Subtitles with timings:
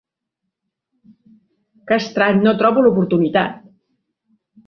[1.91, 3.63] Que estrany, no trobo l'oportunitat!